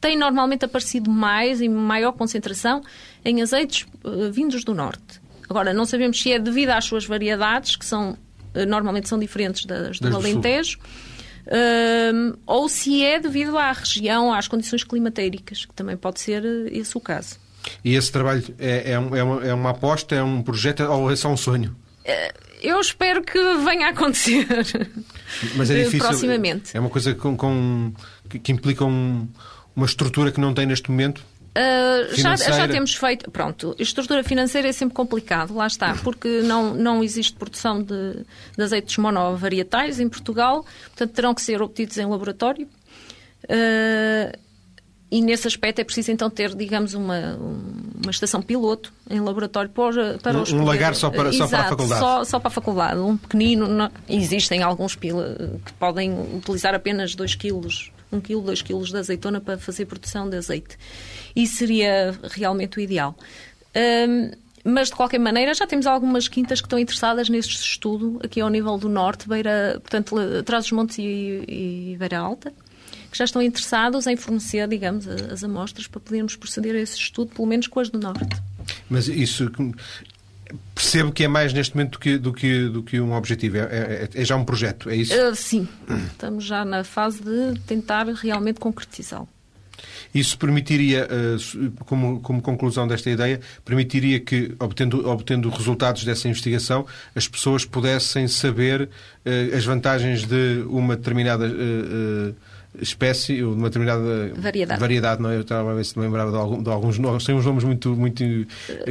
[0.00, 2.82] tem normalmente aparecido mais e maior concentração
[3.24, 5.20] em azeites uh, vindos do norte.
[5.48, 9.64] Agora, não sabemos se é devido às suas variedades, que são uh, normalmente são diferentes
[9.64, 10.78] das do Alentejo,
[11.46, 16.96] uh, ou se é devido à região, às condições climatéricas, que também pode ser esse
[16.96, 17.38] o caso.
[17.84, 21.28] E esse trabalho é, é, uma, é uma aposta, é um projeto ou é só
[21.28, 21.76] um sonho?
[22.62, 24.46] Eu espero que venha a acontecer.
[25.56, 25.98] Mas é difícil.
[26.00, 26.76] Proximamente.
[26.76, 27.92] É uma coisa com, com
[28.28, 29.28] que, que implica um,
[29.76, 31.22] uma estrutura que não tem neste momento?
[31.56, 33.30] Uh, já, já, temos feito.
[33.30, 38.24] Pronto, a estrutura financeira é sempre complicado, lá está, porque não, não existe produção de,
[38.56, 42.68] de azeites monovarietais em Portugal, portanto terão que ser obtidos em laboratório.
[43.44, 44.36] Uh,
[45.10, 47.38] e nesse aspecto é preciso então ter, digamos, uma,
[48.02, 51.56] uma estação piloto em laboratório para, para um, os Um lagar só para, Exato, só
[51.56, 52.00] para a faculdade?
[52.00, 53.00] Só, só para a faculdade.
[53.00, 53.68] Um pequenino.
[53.68, 58.96] Não, existem alguns pila, que podem utilizar apenas 2 quilos 1 kg, 2 kg de
[58.96, 60.78] azeitona para fazer produção de azeite.
[61.34, 63.16] Isso seria realmente o ideal.
[64.08, 64.30] Um,
[64.68, 68.48] mas, de qualquer maneira, já temos algumas quintas que estão interessadas neste estudo, aqui ao
[68.48, 72.52] nível do norte, Beira, portanto, Trás-os-Montes e, e Beira Alta,
[73.08, 77.32] que já estão interessados em fornecer, digamos, as amostras para podermos proceder a esse estudo,
[77.32, 78.26] pelo menos com as do norte.
[78.90, 79.48] Mas isso
[80.74, 83.56] percebo que é mais neste momento do que, do que, do que um objetivo.
[83.56, 85.14] É, é, é já um projeto, é isso?
[85.14, 85.68] Uh, sim.
[86.10, 89.28] Estamos já na fase de tentar realmente concretizá-lo.
[90.14, 91.06] Isso permitiria,
[91.80, 98.26] como, como conclusão desta ideia, permitiria que, obtendo, obtendo resultados dessa investigação, as pessoas pudessem
[98.26, 98.88] saber
[99.54, 101.46] as vantagens de uma determinada
[102.80, 104.80] espécie, ou de uma determinada variedade.
[104.80, 105.36] variedade não é?
[105.36, 107.24] Eu estava a ver se me lembrava de, algum, de alguns nomes.
[107.24, 108.24] Tem uns nomes muito, muito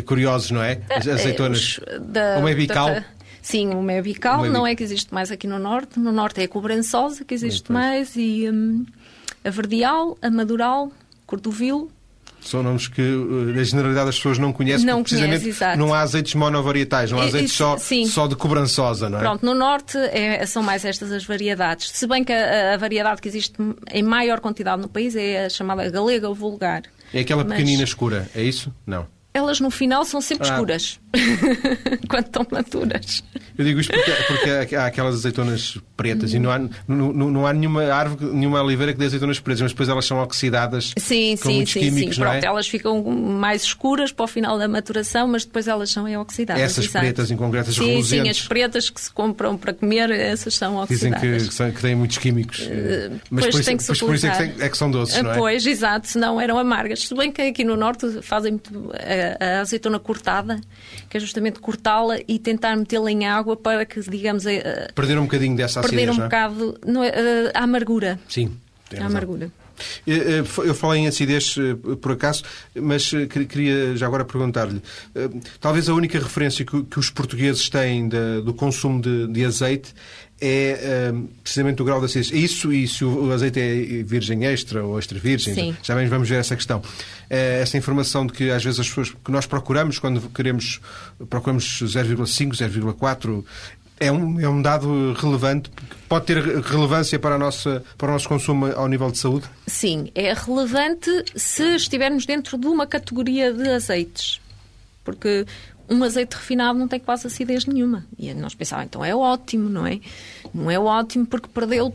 [0.05, 0.81] curiosos, não é?
[0.89, 1.79] As azeitonas.
[1.85, 2.87] É, da, o mebical.
[2.87, 3.05] Da,
[3.41, 5.99] sim, o mebical o não é que existe mais aqui no Norte.
[5.99, 8.85] No Norte é a cobrançosa que existe mais e hum,
[9.43, 10.91] a verdial, a madural,
[11.25, 11.91] cordovil,
[12.49, 15.93] são nomes que eh, a generalidade das pessoas não conhece, não porque precisamente conhece, não
[15.93, 19.21] há azeites monovarietais, não há azeites só, só de cobrançosa, não é?
[19.21, 21.89] Pronto, no Norte é, são mais estas as variedades.
[21.91, 23.53] Se bem que a, a, variedade que existe
[23.91, 26.83] em maior quantidade no país é a chamada galega vulgar.
[27.13, 27.89] É aquela pequenina Mas...
[27.89, 28.73] escura, é isso?
[28.85, 30.53] Não elas no final são sempre ah.
[30.53, 30.97] escuras
[32.07, 33.21] quando estão maturas.
[33.57, 37.53] Eu digo isto porque, porque há aquelas azeitonas pretas e não há, não, não há
[37.53, 41.49] nenhuma árvore, nenhuma oliveira que dê azeitonas pretas, mas depois elas são oxidadas sim, com
[41.49, 42.21] sim, muitos sim, químicos, sim.
[42.21, 42.47] não Pronto, é?
[42.47, 46.61] elas ficam mais escuras para o final da maturação, mas depois elas são oxidadas.
[46.61, 47.05] Essas exato.
[47.05, 48.03] pretas em concreto, as sim.
[48.03, 51.21] Sim, as pretas que se compram para comer, essas são oxidadas.
[51.21, 52.59] Dizem que, que, que têm muitos químicos.
[52.59, 55.21] Uh, mas por, tem que por, por isso é que, tem, é que, são doces,
[55.21, 55.37] não é?
[55.37, 57.07] Pois, exato, senão eram amargas.
[57.07, 60.59] Se bem que aqui no Norte fazem muito a, a azeitona cortada,
[61.09, 64.45] que é justamente cortá-la e tentar metê-la em água para que, digamos...
[64.47, 66.27] A, perder um bocadinho dessa acidez, Perder um não é?
[66.27, 68.19] bocado não é, a amargura.
[68.27, 68.57] Sim.
[68.97, 69.51] A amargura.
[70.07, 71.55] Eh, eu falei em acidez
[72.01, 73.11] por acaso, mas
[73.49, 74.81] queria já agora perguntar-lhe:
[75.59, 79.93] talvez a única referência que os portugueses têm do consumo de azeite
[80.39, 82.31] é precisamente o grau de acidez.
[82.31, 85.77] Isso e se o azeite é virgem extra ou extra virgem, Sim.
[85.81, 86.81] já bem vamos ver essa questão.
[87.29, 90.81] Essa informação de que às vezes as pessoas que nós procuramos quando queremos
[91.29, 93.43] procuramos 0,5, 0,4
[93.99, 95.71] é um, é um dado relevante,
[96.09, 99.45] pode ter relevância para, a nossa, para o nosso consumo ao nível de saúde?
[99.65, 104.41] Sim, é relevante se estivermos dentro de uma categoria de azeites.
[105.03, 105.45] Porque
[105.89, 108.05] um azeite refinado não tem quase acidez nenhuma.
[108.17, 109.99] E nós pensávamos, então é ótimo, não é?
[110.53, 111.93] Não é ótimo porque perdeu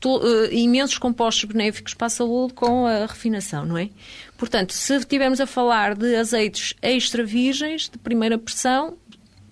[0.00, 3.88] to, uh, imensos compostos benéficos para a saúde com a refinação, não é?
[4.36, 8.96] Portanto, se estivermos a falar de azeites extra virgens, de primeira pressão,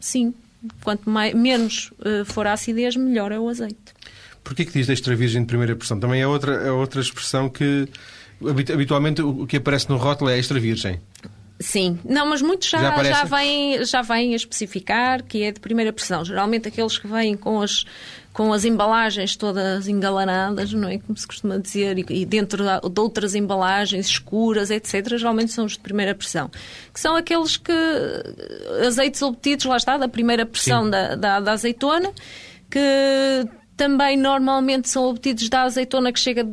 [0.00, 0.34] sim,
[0.82, 3.94] quanto mais, menos uh, for a acidez, melhor é o azeite.
[4.42, 6.00] Porquê que diz extra virgem de primeira pressão?
[6.00, 7.88] Também é outra, é outra expressão que
[8.72, 10.98] habitualmente o que aparece no rótulo é extra virgem.
[11.60, 15.60] Sim, não, mas muitos já, já, já, vêm, já vêm a especificar que é de
[15.60, 16.24] primeira pressão.
[16.24, 17.84] Geralmente aqueles que vêm com as,
[18.32, 20.98] com as embalagens todas engalanadas, não é?
[20.98, 25.80] Como se costuma dizer, e, dentro de outras embalagens escuras, etc., geralmente são os de
[25.80, 26.50] primeira pressão.
[26.94, 27.72] Que são aqueles que.
[28.86, 32.10] azeites obtidos, lá está, da primeira pressão da, da, da azeitona,
[32.70, 32.80] que
[33.76, 36.48] também normalmente são obtidos da azeitona que chega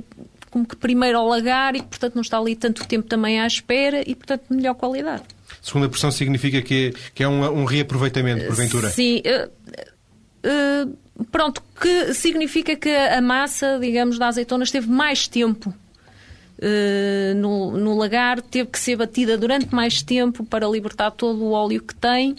[0.50, 3.48] como que primeiro ao lagar e que, portanto, não está ali tanto tempo também à
[3.48, 5.24] espera e, portanto, de melhor qualidade.
[5.62, 8.90] Segunda pressão significa que é, que é um, um reaproveitamento, porventura?
[8.90, 9.22] Sim.
[9.26, 17.36] Uh, uh, pronto, que significa que a massa, digamos, da azeitona esteve mais tempo uh,
[17.36, 21.82] no, no lagar, teve que ser batida durante mais tempo para libertar todo o óleo
[21.82, 22.36] que tem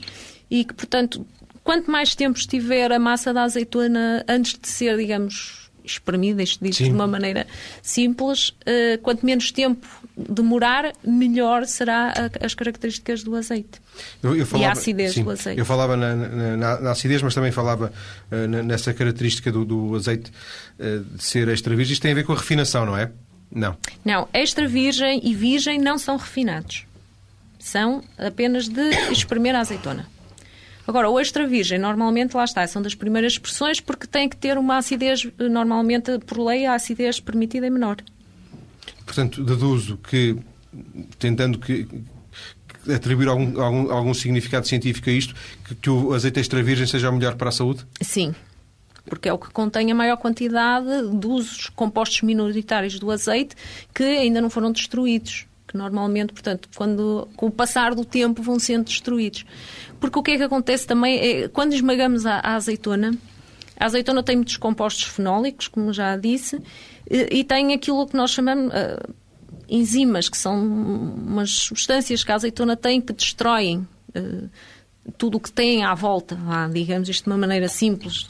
[0.51, 1.27] e que, portanto,
[1.63, 6.83] quanto mais tempo estiver a massa da azeitona antes de ser, digamos, espremida, isto dito
[6.83, 7.47] de uma maneira
[7.83, 13.81] simples, uh, quanto menos tempo demorar, melhor será a, as características do azeite.
[14.23, 15.59] Eu, eu falava, e a acidez sim, do azeite.
[15.59, 17.93] Eu falava na, na, na, acidez, mas também falava
[18.31, 20.31] uh, nessa característica do, do azeite
[20.79, 21.93] uh, de ser extra virgem.
[21.93, 23.11] Isto tem a ver com a refinação, não é?
[23.51, 23.77] Não.
[24.05, 26.85] Não, extra virgem e virgem não são refinados.
[27.59, 30.07] São apenas de espremer a azeitona.
[30.89, 34.57] Agora, o extra virgem, normalmente, lá está, são das primeiras expressões porque tem que ter
[34.57, 37.99] uma acidez, normalmente, por lei, a acidez permitida é menor.
[39.05, 40.35] Portanto, deduzo que,
[41.19, 45.35] tentando que, que atribuir algum, algum, algum, significado científico a isto,
[45.67, 47.85] que, que o azeite extra virgem seja melhor para a saúde?
[48.01, 48.35] Sim,
[49.05, 53.55] porque é o que contém a maior quantidade dos compostos minoritários do azeite
[53.95, 58.59] que ainda não foram destruídos que normalmente, portanto, quando, com o passar do tempo vão
[58.59, 59.45] sendo destruídos.
[60.01, 63.15] Porque o que é que acontece também é, quando esmagamos a, a azeitona,
[63.79, 66.61] a azeitona tem muitos compostos fenólicos, como já disse,
[67.09, 69.15] e, e tem aquilo que nós chamamos uh,
[69.69, 74.49] enzimas, que são umas substâncias que a azeitona tem que destroem uh,
[75.17, 78.29] tudo o que tem à volta, vá, digamos isto de uma maneira simples,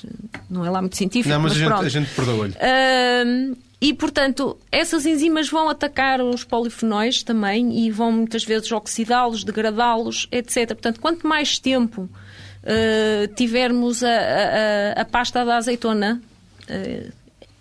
[0.51, 1.33] não é lá muito científico.
[1.33, 2.55] Não, mas, mas a, gente, a gente perdoa-lhe.
[2.55, 9.45] Uh, e, portanto, essas enzimas vão atacar os polifenóis também e vão muitas vezes oxidá-los,
[9.45, 10.69] degradá-los, etc.
[10.69, 16.21] Portanto, quanto mais tempo uh, tivermos a, a, a, pasta da azeitona
[16.69, 17.19] uh,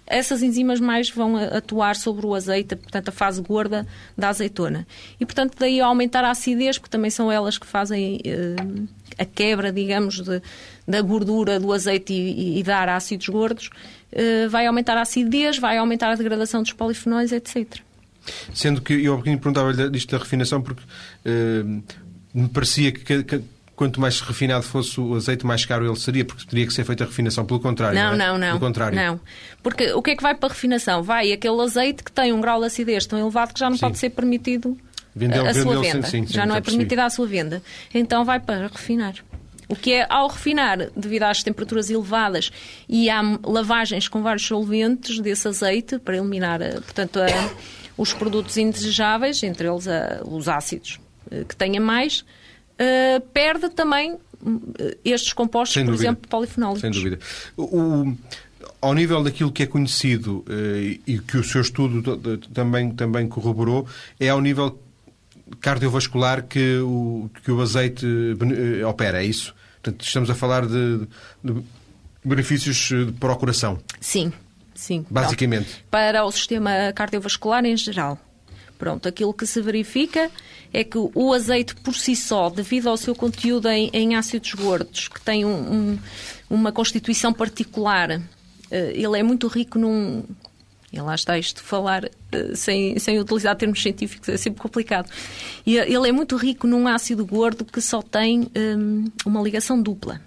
[0.08, 3.86] essas enzimas mais vão atuar sobre o azeite, portanto, a fase gorda
[4.18, 4.88] da azeitona.
[5.20, 8.56] E, portanto, daí aumentar a acidez, porque também são elas que fazem eh,
[9.18, 10.42] a quebra, digamos, de,
[10.88, 13.70] da gordura do azeite e, e dar ácidos gordos,
[14.12, 17.80] eh, vai aumentar a acidez, vai aumentar a degradação dos polifenóis, etc.
[18.54, 20.82] Sendo que eu há bocadinho perguntava-lhe disto da refinação, porque
[21.26, 21.64] eh,
[22.34, 23.44] me parecia que, que
[23.76, 27.04] quanto mais refinado fosse o azeite, mais caro ele seria, porque teria que ser feita
[27.04, 27.46] a refinação.
[27.46, 27.98] Pelo contrário.
[27.98, 28.28] Não, não, é?
[28.30, 28.38] não.
[28.38, 28.96] não Pelo contrário.
[28.96, 29.20] Não.
[29.62, 31.04] Porque o que é que vai para a refinação?
[31.04, 33.82] Vai aquele azeite que tem um grau de acidez tão elevado que já não sim.
[33.82, 34.78] pode ser permitido
[35.18, 36.08] Vendeu, a, sua venda.
[36.08, 37.62] Sim, sim, já não é permitida a sua venda.
[37.94, 39.16] Então vai para refinar.
[39.70, 42.52] O que é, ao refinar, devido às temperaturas elevadas
[42.88, 47.28] e à lavagens com vários solventes desse azeite, para eliminar, eh, portanto, a,
[47.98, 51.00] os produtos indesejáveis, entre eles a, os ácidos
[51.32, 54.18] eh, que tenha mais, uh, perde também
[55.04, 56.10] estes compostos, Sem por dúvida.
[56.12, 56.82] exemplo, polifenólicos.
[56.82, 57.20] Sem dúvida.
[57.58, 58.16] O,
[58.80, 62.18] ao nível daquilo que é conhecido uh, e que o seu estudo
[62.54, 63.86] também, também corroborou,
[64.20, 64.80] é ao nível
[65.60, 68.06] cardiovascular que o, que o azeite
[68.88, 69.54] opera, é isso?
[69.82, 71.08] Portanto, estamos a falar de,
[71.44, 71.64] de
[72.24, 73.80] benefícios para o coração.
[74.02, 74.34] Sim,
[74.74, 75.06] sim.
[75.10, 75.70] Basicamente.
[75.70, 75.86] Pronto.
[75.92, 78.20] Para o sistema cardiovascular em geral.
[78.78, 80.30] Pronto, aquilo que se verifica
[80.72, 85.08] é que o azeite por si só, devido ao seu conteúdo em, em ácidos gordos,
[85.08, 86.00] que tem um, um,
[86.50, 88.22] uma constituição particular,
[88.70, 90.24] eh, ele é muito rico num.
[90.98, 95.10] E lá está isto, falar uh, sem, sem utilizar termos científicos é sempre complicado.
[95.66, 100.20] E, ele é muito rico num ácido gordo que só tem um, uma ligação dupla.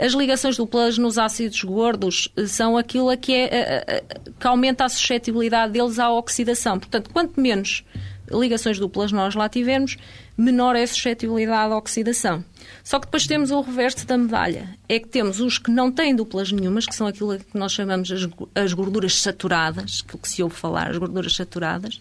[0.00, 4.04] As ligações duplas nos ácidos gordos eh, são aquilo que, é, eh, eh,
[4.38, 6.78] que aumenta a suscetibilidade deles à oxidação.
[6.78, 7.84] Portanto, quanto menos
[8.30, 9.96] ligações duplas nós lá tivermos,
[10.36, 12.44] menor é a suscetibilidade à oxidação.
[12.82, 14.68] Só que depois temos o reverso da medalha.
[14.88, 18.10] É que temos os que não têm duplas nenhumas, que são aquilo que nós chamamos
[18.54, 22.00] as gorduras saturadas, que o que se ouve falar, as gorduras saturadas,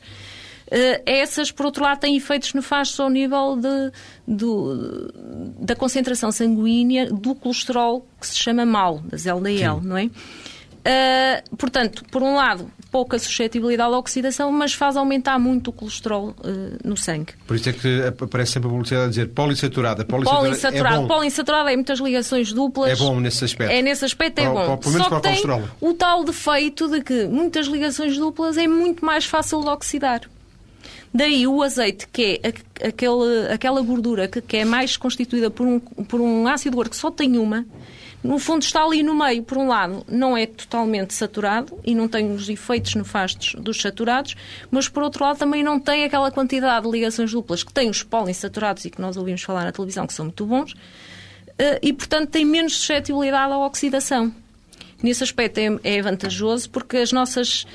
[0.71, 3.91] eh, essas, por outro lado, têm efeitos nefastos ao nível de,
[4.27, 5.11] do,
[5.59, 9.87] da concentração sanguínea do colesterol que se chama MAL, das LDL, Sim.
[9.87, 10.09] não é?
[10.79, 16.29] Uh, portanto, por um lado, pouca suscetibilidade à oxidação, mas faz aumentar muito o colesterol
[16.29, 17.33] uh, no sangue.
[17.45, 20.05] Por isso é que aparece sempre a publicidade a dizer polissaturada.
[20.05, 21.73] Polissaturada, polissaturada é bom.
[21.73, 22.91] É muitas ligações duplas.
[22.91, 23.71] É bom nesse aspecto.
[23.71, 24.65] É nesse aspecto, é para, bom.
[24.65, 25.69] Para, pelo menos Só para o tem colesterol.
[25.81, 30.21] o tal defeito de que muitas ligações duplas é muito mais fácil de oxidar.
[31.13, 32.49] Daí o azeite, que é
[32.87, 36.95] aquele, aquela gordura que, que, é mais constituída por um, por um ácido gordo que
[36.95, 37.65] só tem uma,
[38.23, 39.43] no fundo está ali no meio.
[39.43, 44.35] Por um lado, não é totalmente saturado e não tem os efeitos nefastos dos saturados,
[44.69, 48.03] mas por outro lado também não tem aquela quantidade de ligações duplas que tem os
[48.03, 50.73] poliinsaturados e que nós ouvimos falar na televisão, que são muito bons,
[51.57, 54.33] eh, e portanto tem menos suscetibilidade à oxidação.
[55.01, 57.65] Nesse aspecto é, é vantajoso porque as nossas.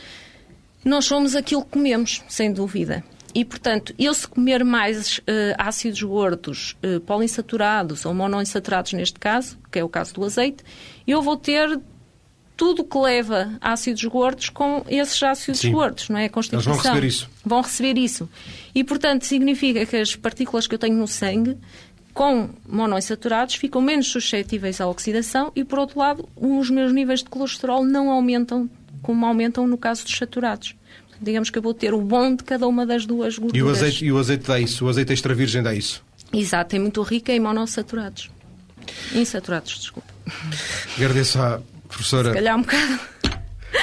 [0.85, 3.02] Nós somos aquilo que comemos, sem dúvida.
[3.35, 5.23] E, portanto, eu se comer mais uh,
[5.59, 10.62] ácidos gordos uh, poliinsaturados ou monoinsaturados neste caso, que é o caso do azeite,
[11.07, 11.81] eu vou ter
[12.57, 15.73] tudo que leva ácidos gordos com esses ácidos Sim.
[15.73, 16.27] gordos, não é?
[16.27, 16.73] A constituição.
[16.73, 17.31] Eles vão receber isso.
[17.44, 18.29] Vão receber isso.
[18.73, 21.57] E, portanto, significa que as partículas que eu tenho no sangue,
[22.12, 27.29] com monoinsaturados, ficam menos suscetíveis à oxidação e, por outro lado, os meus níveis de
[27.29, 28.70] colesterol não aumentam
[29.03, 30.75] como aumentam no caso dos saturados
[31.25, 33.59] digamos que eu vou ter o bom de cada uma das duas gorduras.
[33.59, 34.85] E o azeite, e o azeite dá isso?
[34.85, 36.05] O azeite extra virgem dá isso?
[36.33, 38.31] Exato, é muito rico em monossaturados.
[39.15, 40.13] Insaturados, desculpa.
[40.97, 42.31] Agradeço à professora.
[42.31, 43.01] Se calhar um bocado.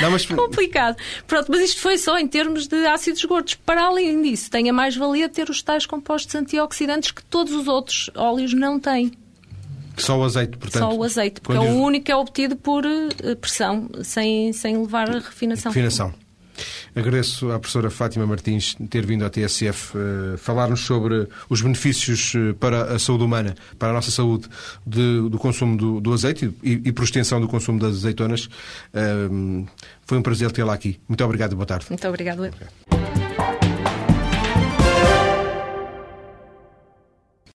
[0.01, 0.25] Não, mas...
[0.27, 0.97] complicado.
[1.27, 3.55] Pronto, mas isto foi só em termos de ácidos gordos.
[3.55, 8.09] Para além disso, tem a mais-valia ter os tais compostos antioxidantes que todos os outros
[8.15, 9.11] óleos não têm.
[9.97, 10.81] Só o azeite, portanto.
[10.81, 14.77] Só o azeite, porque é o único que é obtido por eh, pressão, sem, sem
[14.77, 15.71] levar a refinação.
[15.71, 16.13] Refinação.
[16.95, 22.53] Agradeço à professora Fátima Martins ter vindo à TSF uh, falar-nos sobre os benefícios uh,
[22.55, 24.47] para a saúde humana, para a nossa saúde,
[24.85, 28.45] de, do consumo do, do azeite e, e, por extensão do consumo das azeitonas.
[28.93, 29.65] Uh,
[30.05, 30.99] foi um prazer tê-la aqui.
[31.07, 31.85] Muito obrigado e boa tarde.
[31.89, 32.51] Muito obrigado.